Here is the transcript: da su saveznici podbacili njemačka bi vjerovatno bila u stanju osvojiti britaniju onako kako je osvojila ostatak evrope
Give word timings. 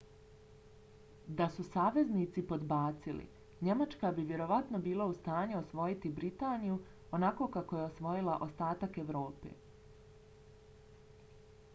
da 1.41 1.45
su 1.55 1.65
saveznici 1.65 2.43
podbacili 2.51 3.25
njemačka 3.67 4.11
bi 4.19 4.25
vjerovatno 4.31 4.81
bila 4.89 5.07
u 5.13 5.13
stanju 5.19 5.59
osvojiti 5.59 6.13
britaniju 6.21 6.79
onako 7.19 7.51
kako 7.59 7.79
je 7.81 7.85
osvojila 7.91 8.39
ostatak 8.49 9.01
evrope 9.05 9.53